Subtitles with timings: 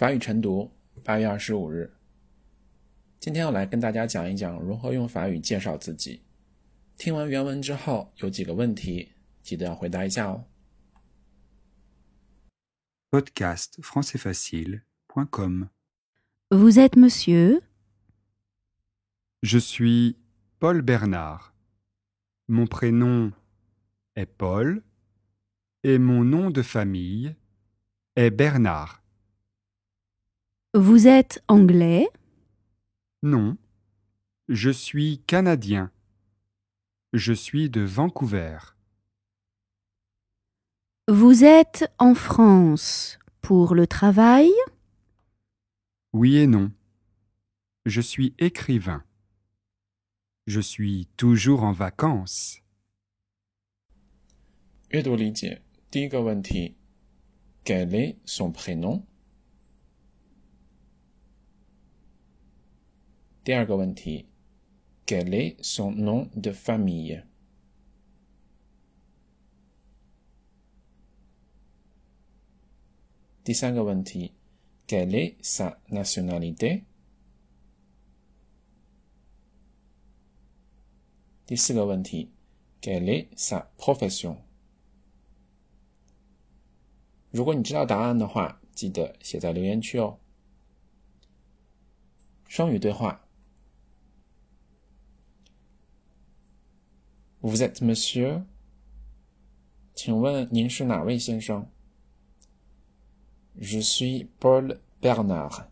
[0.00, 0.72] 法语晨读，
[1.04, 1.92] 八月二十五日。
[3.18, 6.22] 今天要来跟大家讲一讲如何用法语介绍自己。
[6.96, 10.46] 听完原文之后，有几个问题，记得要回答一下哦。
[13.10, 15.68] Podcast françaisfacile.com
[16.48, 17.60] Vous êtes monsieur
[19.42, 20.16] Je suis
[20.60, 21.52] Paul Bernard.
[22.48, 23.32] Mon prénom
[24.16, 24.82] est Paul
[25.84, 27.36] et mon nom de famille
[28.16, 28.99] est Bernard.
[30.73, 32.09] Vous êtes anglais
[33.23, 33.57] Non,
[34.49, 35.91] je suis canadien.
[37.13, 38.57] Je suis de Vancouver.
[41.07, 44.51] Vous êtes en France pour le travail
[46.13, 46.71] Oui et non.
[47.85, 49.03] Je suis écrivain.
[50.47, 52.61] Je suis toujours en vacances.
[54.89, 56.75] 阅读理解第一个问题，
[57.63, 59.03] Quel est son prénom？
[63.42, 64.26] 第二个问题
[65.06, 67.24] ，Quel est son nom de famille？
[73.42, 74.34] 第三个问题
[74.86, 76.84] ，Quelle est sa nationalité？
[81.46, 82.30] 第四个问题
[82.82, 84.36] ，Quelle est sa profession？
[87.30, 90.18] 如果你知道答案的话，记得写在留言区哦。
[92.46, 93.26] 双语对话
[97.41, 98.43] ：Vous êtes Monsieur？
[99.93, 101.67] 请问您是哪位先生？
[103.57, 105.67] Je suis Paul Bernard.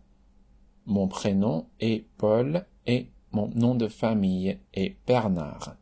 [0.85, 5.77] Mon prénom est Paul et mon nom de famille est Bernard.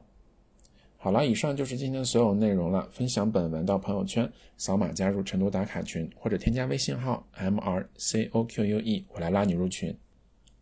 [0.97, 2.87] 好了，以上就是今天所有内容了。
[2.91, 9.97] 分享本文到朋友圈，扫码加入成都打卡群，或者添加微信号 m r c o q u e，我来拉你入群。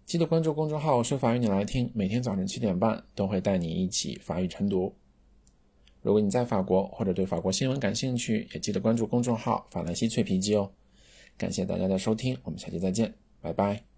[0.09, 4.91] 记得关注公众号“说法语你来听”，每天早晨七点半都会带你一起法语晨读。
[6.01, 10.71] 如果你在法国或者对法国新闻感兴趣，也记得关注公众号“法兰西脆皮鸡”哦。
[11.37, 13.88] 感谢大家的收听，我们下期再见，拜拜。